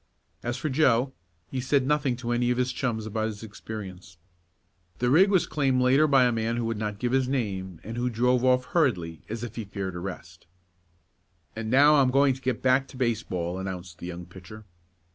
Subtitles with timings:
[0.41, 1.13] As for Joe
[1.51, 4.17] he said nothing to any of his chums about his experience.
[4.97, 7.97] The rig was claimed later by a man who would not give his name, and
[7.97, 10.47] who drove off hurriedly, as if he feared arrest.
[11.55, 14.65] "And now I'm going to get back to baseball," announced the young pitcher.